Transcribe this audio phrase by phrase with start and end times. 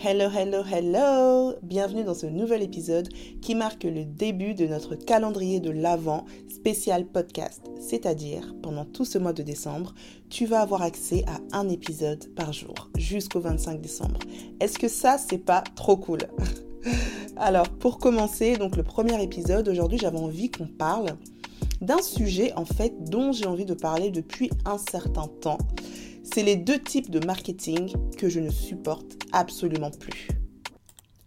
[0.00, 3.08] Hello, hello, hello Bienvenue dans ce nouvel épisode
[3.42, 7.68] qui marque le début de notre calendrier de l'Avent spécial podcast.
[7.80, 9.92] C'est-à-dire, pendant tout ce mois de décembre,
[10.30, 14.20] tu vas avoir accès à un épisode par jour jusqu'au 25 décembre.
[14.60, 16.20] Est-ce que ça, c'est pas trop cool?
[17.36, 21.16] Alors, pour commencer, donc le premier épisode, aujourd'hui, j'avais envie qu'on parle
[21.80, 25.58] d'un sujet en fait dont j'ai envie de parler depuis un certain temps
[26.34, 30.28] c'est les deux types de marketing que je ne supporte absolument plus.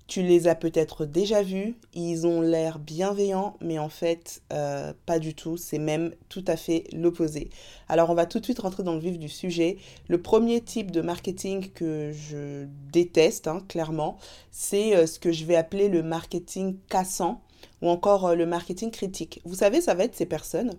[0.07, 5.19] Tu les as peut-être déjà vus, ils ont l'air bienveillants, mais en fait, euh, pas
[5.19, 7.49] du tout, c'est même tout à fait l'opposé.
[7.87, 9.77] Alors on va tout de suite rentrer dans le vif du sujet.
[10.09, 14.17] Le premier type de marketing que je déteste, hein, clairement,
[14.51, 17.41] c'est euh, ce que je vais appeler le marketing cassant
[17.81, 19.41] ou encore euh, le marketing critique.
[19.45, 20.73] Vous savez, ça va être ces personnes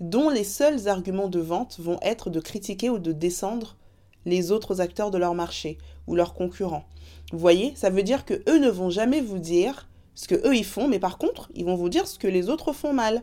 [0.00, 3.76] dont les seuls arguments de vente vont être de critiquer ou de descendre
[4.24, 6.84] les autres acteurs de leur marché ou leurs concurrents.
[7.32, 10.56] Vous voyez, ça veut dire que eux ne vont jamais vous dire ce que eux
[10.56, 13.22] ils font, mais par contre, ils vont vous dire ce que les autres font mal.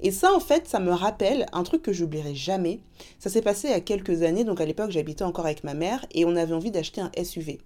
[0.00, 2.80] Et ça, en fait, ça me rappelle un truc que j'oublierai jamais.
[3.18, 5.74] Ça s'est passé il y a quelques années, donc à l'époque, j'habitais encore avec ma
[5.74, 7.58] mère et on avait envie d'acheter un SUV.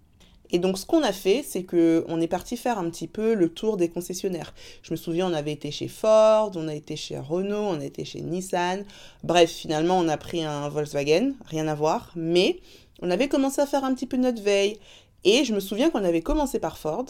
[0.52, 3.34] Et donc ce qu'on a fait, c'est que on est parti faire un petit peu
[3.34, 4.54] le tour des concessionnaires.
[4.82, 7.84] Je me souviens, on avait été chez Ford, on a été chez Renault, on a
[7.84, 8.84] été chez Nissan.
[9.24, 12.60] Bref, finalement, on a pris un Volkswagen, rien à voir, mais
[13.00, 14.78] on avait commencé à faire un petit peu notre veille.
[15.24, 17.06] Et je me souviens qu'on avait commencé par Ford.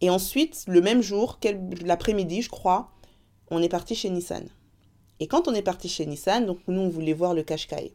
[0.00, 1.38] Et ensuite, le même jour,
[1.84, 2.90] l'après-midi, je crois,
[3.50, 4.48] on est parti chez Nissan.
[5.20, 7.92] Et quand on est parti chez Nissan, donc nous, on voulait voir le Qashqai.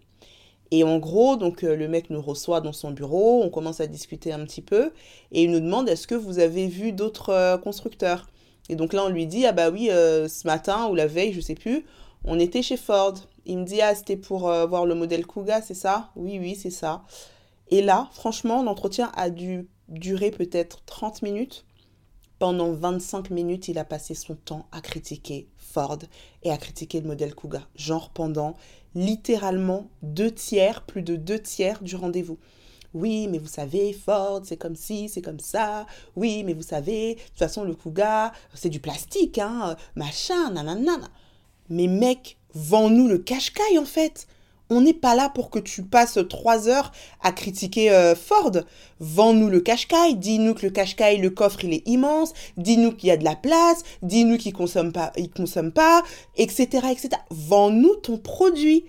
[0.71, 3.87] Et en gros, donc euh, le mec nous reçoit dans son bureau, on commence à
[3.87, 4.91] discuter un petit peu,
[5.31, 8.27] et il nous demande est-ce que vous avez vu d'autres euh, constructeurs?
[8.69, 11.31] Et donc là, on lui dit ah bah oui, euh, ce matin ou la veille,
[11.31, 11.85] je sais plus,
[12.25, 13.13] on était chez Ford.
[13.45, 16.11] Il me dit ah c'était pour voir le modèle Kuga, c'est ça?
[16.17, 17.03] Oui oui c'est ça.
[17.69, 21.65] Et là, franchement, l'entretien a dû durer peut-être 30 minutes.
[22.39, 25.47] Pendant 25 minutes, il a passé son temps à critiquer
[26.43, 27.61] Et à critiquer le modèle Kuga.
[27.75, 28.55] Genre pendant
[28.95, 32.37] littéralement deux tiers, plus de deux tiers du rendez-vous.
[32.93, 35.85] Oui, mais vous savez, Ford, c'est comme ci, c'est comme ça.
[36.15, 40.99] Oui, mais vous savez, de toute façon, le Kuga, c'est du plastique, hein, machin, nanana.
[41.69, 44.27] Mais mec, vends-nous le cache en fait.
[44.69, 46.91] On n'est pas là pour que tu passes trois heures
[47.21, 48.51] à critiquer euh, Ford.
[48.99, 53.11] Vends-nous le Qashqai, dis-nous que le Qashqai, le coffre, il est immense, dis-nous qu'il y
[53.11, 56.03] a de la place, dis-nous qu'il consomme pas, consomme pas,
[56.35, 57.09] etc., etc.
[57.29, 58.85] Vends-nous ton produit.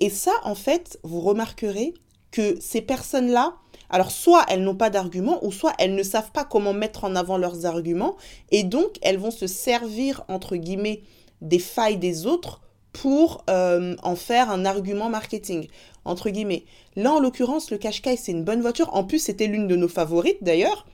[0.00, 1.92] Et ça, en fait, vous remarquerez
[2.30, 3.54] que ces personnes-là,
[3.90, 7.16] alors soit elles n'ont pas d'arguments, ou soit elles ne savent pas comment mettre en
[7.16, 8.16] avant leurs arguments,
[8.50, 11.02] et donc elles vont se servir, entre guillemets,
[11.40, 12.60] des failles des autres
[12.92, 15.68] pour euh, en faire un argument marketing,
[16.04, 16.64] entre guillemets.
[16.96, 18.94] Là, en l'occurrence, le Qashqai, c'est une bonne voiture.
[18.94, 20.86] En plus, c'était l'une de nos favorites, d'ailleurs.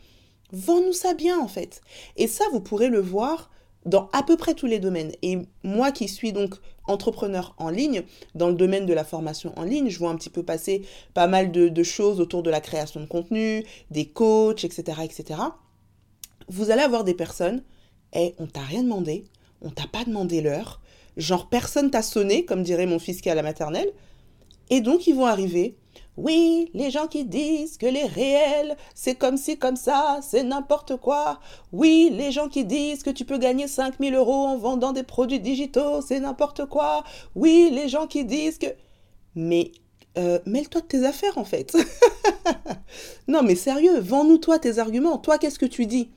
[0.53, 1.81] Vends-nous ça bien, en fait.
[2.16, 3.50] Et ça, vous pourrez le voir
[3.87, 5.12] dans à peu près tous les domaines.
[5.22, 6.55] Et moi qui suis donc
[6.87, 8.03] entrepreneur en ligne,
[8.34, 10.82] dans le domaine de la formation en ligne, je vois un petit peu passer
[11.12, 15.41] pas mal de, choses autour de la création de contenu, des coachs, etc., etc.
[16.49, 17.62] Vous allez avoir des personnes,
[18.12, 19.25] et eh, on t'a rien demandé,
[19.61, 20.81] on t'a pas demandé l'heure,
[21.16, 23.91] genre personne t'a sonné, comme dirait mon fils qui est à la maternelle.
[24.70, 25.76] Et donc ils vont arriver.
[26.16, 30.97] Oui, les gens qui disent que les réels, c'est comme ci, comme ça, c'est n'importe
[30.97, 31.41] quoi.
[31.72, 35.41] Oui, les gens qui disent que tu peux gagner 5000 euros en vendant des produits
[35.41, 37.02] digitaux, c'est n'importe quoi.
[37.34, 38.69] Oui, les gens qui disent que...
[39.34, 39.72] Mais
[40.16, 41.76] euh, mêle-toi de tes affaires en fait.
[43.28, 45.19] non mais sérieux, vends-nous toi tes arguments.
[45.19, 46.10] Toi, qu'est-ce que tu dis?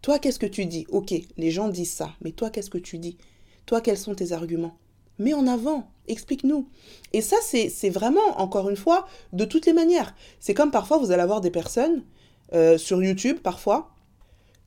[0.00, 0.86] Toi, qu'est-ce que tu dis?
[0.88, 3.18] Ok, les gens disent ça, mais toi, qu'est-ce que tu dis?
[3.66, 4.76] Toi, quels sont tes arguments?
[5.18, 6.68] Mets en avant, explique-nous.
[7.12, 10.14] Et ça, c'est vraiment, encore une fois, de toutes les manières.
[10.40, 12.04] C'est comme parfois, vous allez avoir des personnes
[12.54, 13.90] euh, sur YouTube, parfois,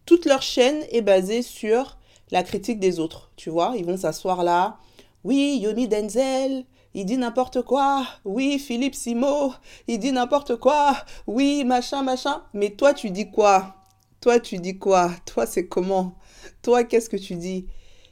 [0.05, 1.97] toute leur chaîne est basée sur
[2.31, 3.31] la critique des autres.
[3.35, 4.77] Tu vois, ils vont s'asseoir là.
[5.23, 8.05] Oui, Yomi Denzel, il dit n'importe quoi.
[8.25, 9.53] Oui, Philippe Simo,
[9.87, 10.95] il dit n'importe quoi.
[11.27, 12.41] Oui, machin, machin.
[12.53, 13.75] Mais toi, tu dis quoi?
[14.21, 15.11] Toi, tu dis quoi?
[15.25, 16.15] Toi, c'est comment?
[16.61, 17.67] Toi, qu'est-ce que tu dis?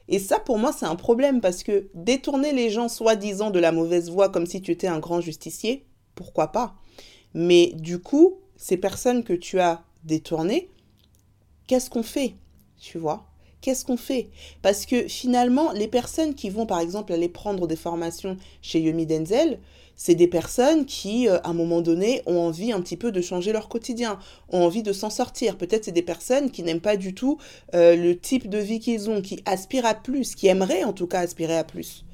[0.10, 3.72] Et ça, pour moi, c'est un problème parce que détourner les gens soi-disant de la
[3.72, 6.76] mauvaise voie comme si tu étais un grand justicier, pourquoi pas?
[7.34, 10.70] Mais du coup, ces personnes que tu as détournées,
[11.68, 12.36] qu'est-ce qu'on fait?
[12.80, 13.26] Tu vois?
[13.62, 14.30] Qu'est-ce qu'on fait?
[14.62, 19.06] Parce que finalement, les personnes qui vont par exemple aller prendre des formations chez Yomi
[19.06, 19.60] Denzel,
[19.98, 23.20] c'est des personnes qui, euh, à un moment donné, ont envie un petit peu de
[23.20, 24.20] changer leur quotidien,
[24.50, 25.58] ont envie de s'en sortir.
[25.58, 27.40] Peut-être c'est des personnes qui n'aiment pas du tout
[27.74, 31.08] euh, le type de vie qu'ils ont, qui aspirent à plus, qui aimeraient en tout
[31.08, 32.06] cas aspirer à plus.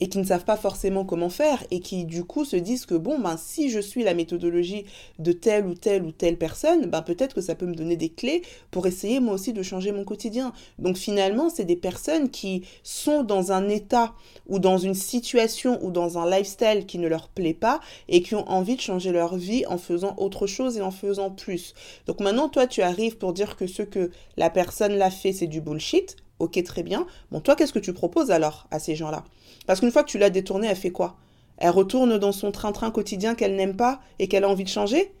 [0.00, 2.94] Et qui ne savent pas forcément comment faire et qui du coup se disent que
[2.94, 4.84] bon ben si je suis la méthodologie
[5.18, 8.08] de telle ou telle ou telle personne, ben peut-être que ça peut me donner des
[8.08, 10.52] clés pour essayer moi aussi de changer mon quotidien.
[10.78, 14.14] Donc finalement, c'est des personnes qui sont dans un état
[14.48, 18.34] ou dans une situation ou dans un lifestyle qui ne leur plaît pas et qui
[18.34, 21.74] ont envie de changer leur vie en faisant autre chose et en faisant plus.
[22.06, 25.46] Donc maintenant toi tu arrives pour dire que ce que la personne l'a fait c'est
[25.46, 26.16] du bullshit.
[26.40, 27.06] Ok, très bien.
[27.30, 29.24] Bon, toi, qu'est-ce que tu proposes alors à ces gens-là?
[29.66, 31.16] Parce qu'une fois que tu l'as détournée, elle fait quoi?
[31.58, 35.12] Elle retourne dans son train-train quotidien qu'elle n'aime pas et qu'elle a envie de changer?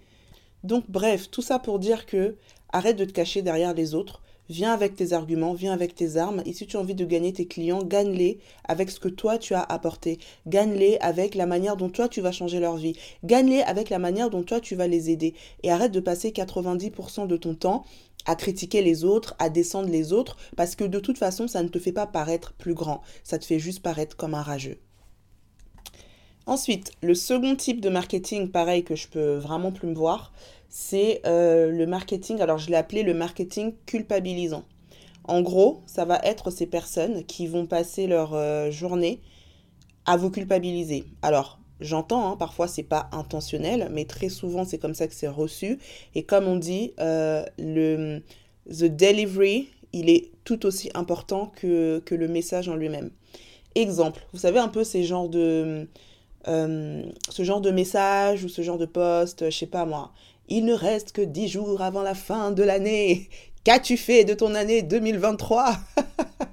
[0.64, 2.36] Donc, bref, tout ça pour dire que
[2.72, 4.22] arrête de te cacher derrière les autres.
[4.50, 6.42] Viens avec tes arguments, viens avec tes armes.
[6.44, 9.54] Et si tu as envie de gagner tes clients, gagne-les avec ce que toi tu
[9.54, 10.18] as apporté.
[10.46, 12.94] Gagne-les avec la manière dont toi tu vas changer leur vie.
[13.24, 15.34] Gagne-les avec la manière dont toi tu vas les aider.
[15.62, 17.84] Et arrête de passer 90% de ton temps
[18.26, 21.68] à critiquer les autres, à descendre les autres, parce que de toute façon, ça ne
[21.68, 24.78] te fait pas paraître plus grand, ça te fait juste paraître comme un rageux.
[26.46, 30.32] Ensuite, le second type de marketing, pareil, que je peux vraiment plus me voir,
[30.68, 34.64] c'est euh, le marketing, alors je l'ai appelé le marketing culpabilisant.
[35.26, 39.22] En gros, ça va être ces personnes qui vont passer leur euh, journée
[40.04, 41.06] à vous culpabiliser.
[41.22, 45.28] Alors, J'entends, hein, parfois c'est pas intentionnel, mais très souvent c'est comme ça que c'est
[45.28, 45.78] reçu.
[46.14, 48.22] Et comme on dit, euh, le
[48.68, 53.10] the delivery, il est tout aussi important que, que le message en lui-même.
[53.74, 55.86] Exemple, vous savez un peu ces genres de
[56.48, 60.12] euh, ce genre de message ou ce genre de post, je sais pas moi.
[60.48, 63.28] Il ne reste que 10 jours avant la fin de l'année.
[63.64, 65.72] Qu'as-tu fait de ton année 2023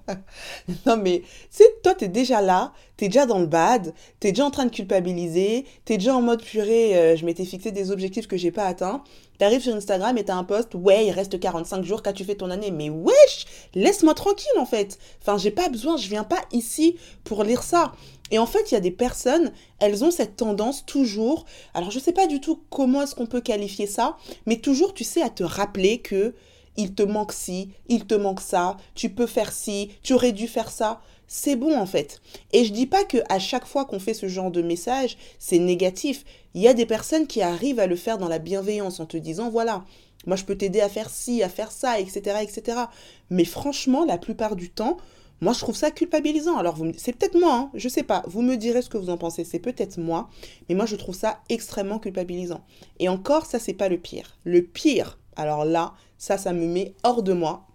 [0.86, 1.24] Non mais,
[1.56, 4.72] tu toi t'es déjà là, t'es déjà dans le bad, t'es déjà en train de
[4.72, 8.66] culpabiliser, t'es déjà en mode purée, euh, je m'étais fixé des objectifs que j'ai pas
[8.66, 9.04] atteints.
[9.40, 12.50] T'arrives sur Instagram et t'as un post, ouais, il reste 45 jours, qu'as-tu fait ton
[12.50, 12.72] année?
[12.72, 14.98] Mais wesh, laisse-moi tranquille en fait.
[15.22, 17.92] Enfin, j'ai pas besoin, je viens pas ici pour lire ça.
[18.30, 21.44] Et en fait, il y a des personnes, elles ont cette tendance toujours,
[21.74, 24.16] alors je sais pas du tout comment est-ce qu'on peut qualifier ça,
[24.46, 26.34] mais toujours, tu sais, à te rappeler que
[26.78, 30.48] il te manque ci, il te manque ça, tu peux faire ci, tu aurais dû
[30.48, 31.02] faire ça.
[31.28, 32.22] C'est bon en fait.
[32.52, 35.60] Et je dis pas que à chaque fois qu'on fait ce genre de message, c'est
[35.60, 36.26] négatif.
[36.54, 39.16] Il y a des personnes qui arrivent à le faire dans la bienveillance en te
[39.16, 39.86] disant voilà,
[40.26, 42.80] moi je peux t'aider à faire ci, à faire ça, etc., etc.
[43.30, 44.98] Mais franchement, la plupart du temps,
[45.42, 46.58] moi, je trouve ça culpabilisant.
[46.58, 48.22] Alors, c'est peut-être moi, hein, je sais pas.
[48.28, 49.44] Vous me direz ce que vous en pensez.
[49.44, 50.30] C'est peut-être moi,
[50.70, 52.64] mais moi, je trouve ça extrêmement culpabilisant.
[53.00, 54.38] Et encore, ça, c'est pas le pire.
[54.44, 57.66] Le pire, alors là, ça, ça me met hors de moi.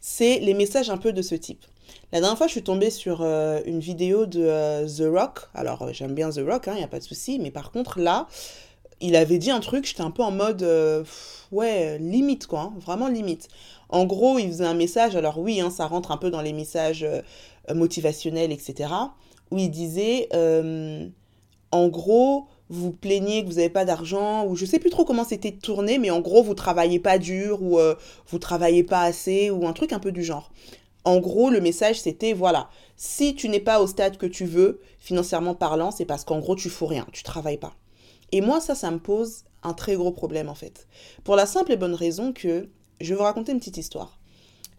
[0.00, 1.66] C'est les messages un peu de ce type.
[2.12, 5.50] La dernière fois, je suis tombée sur euh, une vidéo de euh, The Rock.
[5.52, 7.38] Alors, euh, j'aime bien The Rock, il hein, n'y a pas de souci.
[7.38, 8.26] Mais par contre, là,
[9.02, 10.66] il avait dit un truc, j'étais un peu en mode,
[11.52, 12.60] ouais, limite, quoi.
[12.60, 13.48] Hein, vraiment limite.
[13.90, 15.14] En gros, il faisait un message.
[15.14, 17.06] Alors oui, hein, ça rentre un peu dans les messages
[17.74, 18.94] motivationnels, etc.
[19.50, 20.30] Où il disait,
[21.70, 25.24] en gros, vous plaignez que vous n'avez pas d'argent, ou je sais plus trop comment
[25.24, 27.94] c'était tourné, mais en gros, vous travaillez pas dur, ou euh,
[28.28, 30.50] vous travaillez pas assez, ou un truc un peu du genre.
[31.04, 34.80] En gros, le message, c'était, voilà, si tu n'es pas au stade que tu veux,
[34.98, 37.74] financièrement parlant, c'est parce qu'en gros, tu fous rien, tu travailles pas.
[38.32, 40.86] Et moi, ça, ça me pose un très gros problème, en fait.
[41.24, 42.68] Pour la simple et bonne raison que,
[43.00, 44.18] je vais vous raconter une petite histoire.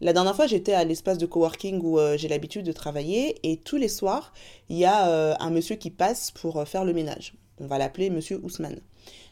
[0.02, 3.58] La dernière fois, j'étais à l'espace de coworking où euh, j'ai l'habitude de travailler et
[3.58, 4.32] tous les soirs,
[4.70, 7.34] il y a euh, un monsieur qui passe pour faire le ménage.
[7.60, 8.80] On va l'appeler Monsieur Ousmane.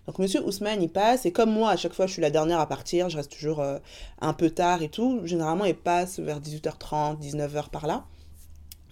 [0.08, 2.60] Donc Monsieur Ousmane, il passe, et comme moi, à chaque fois, je suis la dernière
[2.60, 3.78] à partir, je reste toujours euh,
[4.22, 5.22] un peu tard et tout.
[5.26, 8.06] Généralement, il passe vers 18h30, 19h par là.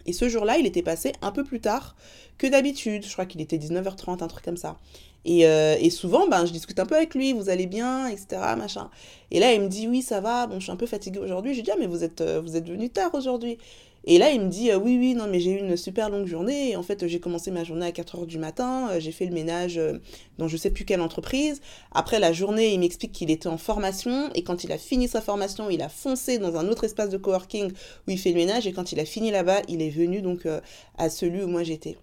[0.06, 1.96] Et ce jour-là, il était passé un peu plus tard
[2.38, 3.06] que d'habitude.
[3.06, 4.78] Je crois qu'il était 19h30, un truc comme ça.
[5.26, 8.28] Et, euh, et, souvent, ben, je discute un peu avec lui, vous allez bien, etc.
[8.56, 8.92] Machin.
[9.32, 11.56] Et là, il me dit, oui, ça va, bon, je suis un peu fatiguée aujourd'hui.
[11.56, 13.58] Je dis, ah, mais vous êtes, euh, vous êtes venu tard aujourd'hui.
[14.08, 16.28] Et là, il me dit, euh, oui, oui, non, mais j'ai eu une super longue
[16.28, 16.72] journée.
[16.72, 18.90] Et en fait, j'ai commencé ma journée à 4 heures du matin.
[18.92, 19.98] Euh, j'ai fait le ménage euh,
[20.38, 21.60] dans je sais plus quelle entreprise.
[21.92, 24.30] Après la journée, il m'explique qu'il était en formation.
[24.36, 27.18] Et quand il a fini sa formation, il a foncé dans un autre espace de
[27.18, 27.72] coworking
[28.08, 28.68] où il fait le ménage.
[28.68, 30.48] Et quand il a fini là-bas, il est venu donc
[30.98, 31.98] à celui où moi j'étais.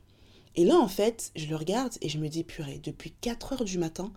[0.56, 3.64] Et là, en fait, je le regarde et je me dis, purée, depuis 4 heures
[3.64, 4.12] du matin,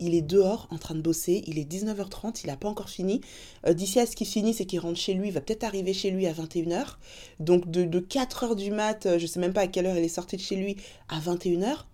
[0.00, 3.20] il est dehors en train de bosser, il est 19h30, il n'a pas encore fini.
[3.66, 5.92] Euh, d'ici à ce qu'il finisse c'est qu'il rentre chez lui, il va peut-être arriver
[5.92, 6.96] chez lui à 21h.
[7.40, 10.08] Donc de, 4h du mat, euh, je sais même pas à quelle heure il est
[10.08, 10.76] sorti de chez lui,
[11.08, 11.84] à 21h.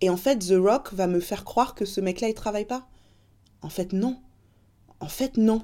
[0.00, 2.86] Et en fait, The Rock va me faire croire que ce mec-là, il travaille pas.
[3.62, 4.18] En fait, non.
[5.00, 5.62] En fait, non.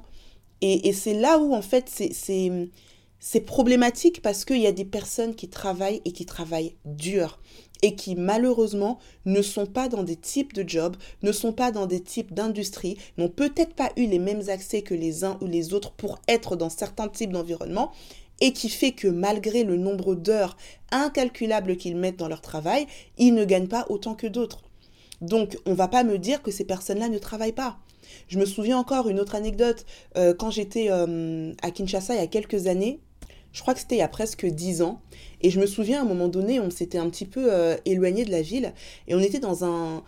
[0.63, 5.35] Et, et c'est là où, en fait, c'est problématique parce qu'il y a des personnes
[5.35, 7.39] qui travaillent et qui travaillent dur
[7.83, 11.87] et qui malheureusement ne sont pas dans des types de jobs, ne sont pas dans
[11.87, 15.75] des types d'industries, n'ont peut-être pas eu les mêmes accès que les uns ou les
[15.75, 17.93] autres pour être dans certains types d'environnements
[18.41, 20.57] et qui fait que malgré le nombre d'heures
[20.91, 22.87] incalculables qu'ils mettent dans leur travail,
[23.19, 24.63] ils ne gagnent pas autant que d'autres.
[25.21, 27.79] Donc, on va pas me dire que ces personnes-là ne travaillent pas.
[28.29, 29.87] Je me souviens encore une autre anecdote,
[30.17, 32.99] euh, quand j'étais euh, à Kinshasa il y a quelques années,
[33.53, 35.01] je crois que c'était il y a presque dix ans,
[35.41, 38.25] et je me souviens à un moment donné, on s'était un petit peu euh, éloigné
[38.25, 38.73] de la ville,
[39.09, 40.03] et on était dans un,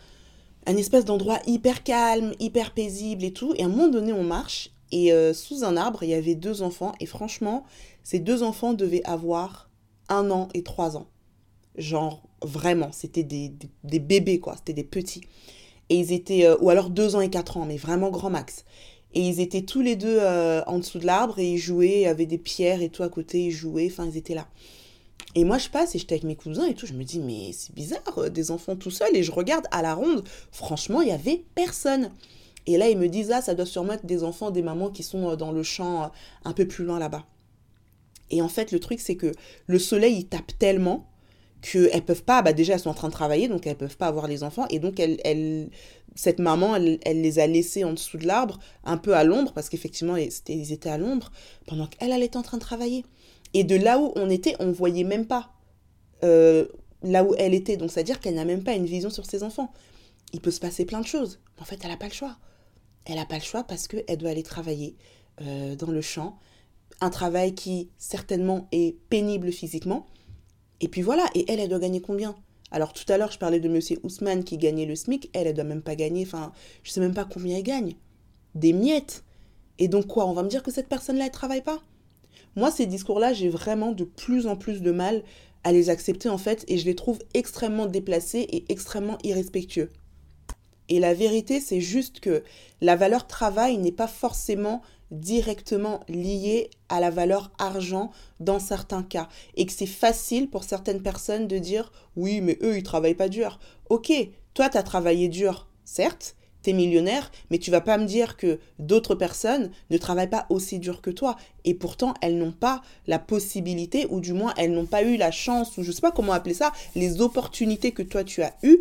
[0.67, 4.25] un espèce d'endroit hyper calme, hyper paisible et tout, et à un moment donné on
[4.25, 7.65] marche, et sous un arbre, il y avait deux enfants, et franchement,
[8.05, 9.69] ces deux enfants devaient avoir
[10.09, 11.09] un an et trois ans.
[11.77, 15.23] Genre, vraiment, c'était des, des, bébés, quoi, c'était des petits.
[15.89, 18.65] Et ils étaient, euh, ou alors deux ans et quatre ans, mais vraiment grand max.
[19.15, 22.03] Et ils étaient tous les deux euh, en dessous de l'arbre et ils jouaient, il
[22.03, 24.49] y avait des pierres et tout à côté, ils jouaient, enfin ils étaient là.
[25.37, 27.53] Et moi je passe et j'étais avec mes cousins et tout, je me dis mais
[27.53, 31.09] c'est bizarre, euh, des enfants tout seuls et je regarde à la ronde, franchement il
[31.09, 32.11] y avait personne.
[32.67, 35.05] Et là ils me disent ah ça doit sûrement être des enfants, des mamans qui
[35.05, 36.11] sont dans le champ
[36.45, 37.25] un peu plus loin là-bas.
[38.31, 39.33] Et en fait le truc c'est que
[39.67, 41.09] le soleil il tape tellement
[41.65, 44.07] qu'elles peuvent pas, bah déjà elles sont en train de travailler, donc elles peuvent pas
[44.07, 45.71] avoir les enfants, et donc elle,
[46.15, 49.69] cette maman, elle, les a laissés en dessous de l'arbre, un peu à l'ombre, parce
[49.69, 51.31] qu'effectivement ils étaient à l'ombre,
[51.67, 53.05] pendant qu'elle, elle était en train de travailler.
[53.55, 55.53] Et de là où on était, on voyait même pas
[56.25, 56.67] euh,
[57.03, 59.73] là où elle était, donc c'est-à-dire qu'elle n'a même pas une vision sur ses enfants.
[60.33, 62.37] Il peut se passer plein de choses, mais en fait elle n'a pas le choix.
[63.05, 64.97] Elle n'a pas le choix parce qu'elle doit aller travailler
[65.41, 66.39] euh, dans le champ,
[67.01, 70.07] un travail qui certainement est pénible physiquement,
[70.85, 72.35] et puis voilà, et elle, elle doit gagner combien?
[72.71, 75.55] Alors tout à l'heure, je parlais de monsieur Ousmane qui gagnait le SMIC, elle, elle
[75.55, 77.95] doit même pas gagner, enfin, je sais même pas combien elle gagne.
[78.55, 79.25] Des miettes.
[79.79, 81.83] Et donc quoi, on va me dire que cette personne-là, elle travaille pas?
[82.55, 85.23] Moi, ces discours-là, j'ai vraiment de plus en plus de mal
[85.63, 89.91] à les accepter en fait, et je les trouve extrêmement déplacés et extrêmement irrespectueux.
[90.89, 92.43] Et la vérité, c'est juste que
[92.81, 98.11] la valeur travail n'est pas forcément directement lié à la valeur argent
[98.41, 102.77] dans certains cas et que c'est facile pour certaines personnes de dire oui mais eux
[102.77, 103.59] ils travaillent pas dur.
[103.91, 104.13] OK,
[104.55, 108.37] toi tu as travaillé dur, certes, tu es millionnaire, mais tu vas pas me dire
[108.37, 112.83] que d'autres personnes ne travaillent pas aussi dur que toi et pourtant elles n'ont pas
[113.07, 116.13] la possibilité ou du moins elles n'ont pas eu la chance ou je sais pas
[116.13, 118.81] comment appeler ça, les opportunités que toi tu as eues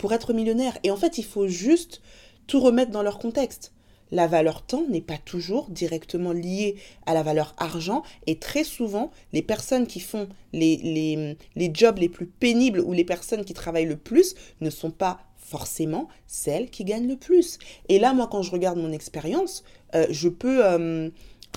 [0.00, 0.76] pour être millionnaire.
[0.82, 2.00] Et en fait, il faut juste
[2.46, 3.72] tout remettre dans leur contexte
[4.12, 6.76] la valeur temps n'est pas toujours directement liée
[7.06, 11.98] à la valeur argent et très souvent les personnes qui font les, les, les, jobs
[11.98, 16.70] les plus pénibles ou les personnes qui travaillent le plus ne sont pas forcément celles
[16.70, 17.58] qui gagnent le plus.
[17.88, 19.64] Et là, moi, quand je regarde mon expérience,
[19.94, 20.64] euh, je peux...
[20.64, 21.10] Euh,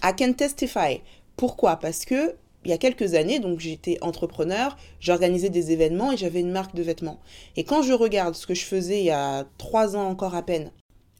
[0.03, 1.01] I can testify.
[1.37, 1.77] Pourquoi?
[1.77, 2.35] Parce que
[2.65, 6.75] il y a quelques années, donc j'étais entrepreneur, j'organisais des événements et j'avais une marque
[6.75, 7.19] de vêtements.
[7.55, 10.43] Et quand je regarde ce que je faisais il y a trois ans encore à
[10.43, 10.71] peine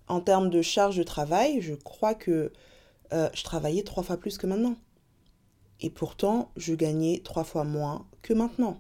[0.08, 2.52] en termes de charge de travail, je crois que
[3.14, 4.76] euh, je travaillais trois fois plus que maintenant.
[5.80, 8.80] Et pourtant, je gagnais trois fois moins que maintenant.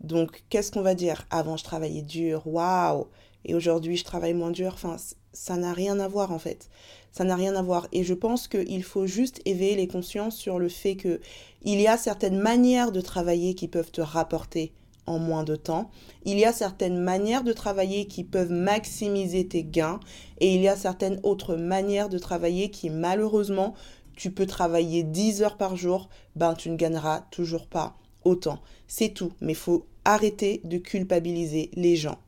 [0.00, 1.26] Donc, qu'est-ce qu'on va dire?
[1.30, 3.08] Avant, je travaillais dur, waouh
[3.44, 4.72] Et aujourd'hui, je travaille moins dur.
[4.74, 4.96] Enfin,
[5.32, 6.68] ça n'a rien à voir en fait.
[7.16, 7.88] Ça n'a rien à voir.
[7.92, 11.18] Et je pense qu'il faut juste éveiller les consciences sur le fait que
[11.62, 14.74] il y a certaines manières de travailler qui peuvent te rapporter
[15.06, 15.90] en moins de temps.
[16.26, 19.98] Il y a certaines manières de travailler qui peuvent maximiser tes gains
[20.40, 23.72] et il y a certaines autres manières de travailler qui malheureusement
[24.14, 28.60] tu peux travailler 10 heures par jour, ben tu ne gagneras toujours pas autant.
[28.88, 32.18] C'est tout, mais il faut arrêter de culpabiliser les gens.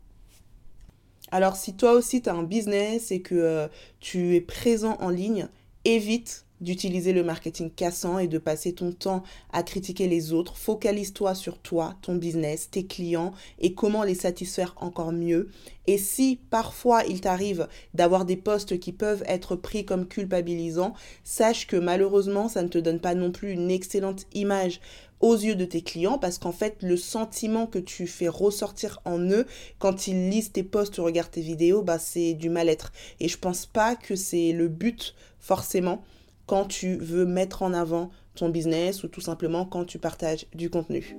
[1.31, 3.69] Alors si toi aussi tu as un business et que euh,
[4.01, 5.49] tu es présent en ligne,
[5.85, 10.57] évite d'utiliser le marketing cassant et de passer ton temps à critiquer les autres.
[10.57, 15.51] Focalise-toi sur toi, ton business, tes clients et comment les satisfaire encore mieux.
[15.87, 20.95] Et si parfois il t'arrive d'avoir des postes qui peuvent être pris comme culpabilisants,
[21.25, 24.81] sache que malheureusement ça ne te donne pas non plus une excellente image
[25.21, 29.19] aux yeux de tes clients parce qu'en fait le sentiment que tu fais ressortir en
[29.19, 29.47] eux
[29.79, 33.39] quand ils lisent tes posts ou regardent tes vidéos bah c'est du mal-être et je
[33.39, 36.03] pense pas que c'est le but forcément
[36.47, 40.71] quand tu veux mettre en avant ton business ou tout simplement quand tu partages du
[40.71, 41.17] contenu.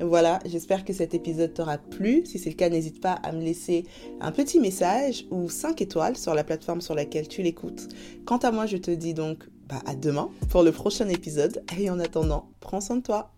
[0.00, 2.26] Voilà, j'espère que cet épisode t'aura plu.
[2.26, 3.84] Si c'est le cas, n'hésite pas à me laisser
[4.20, 7.88] un petit message ou 5 étoiles sur la plateforme sur laquelle tu l'écoutes.
[8.26, 11.62] Quant à moi, je te dis donc bah, à demain pour le prochain épisode.
[11.78, 13.35] Et en attendant, prends soin de toi.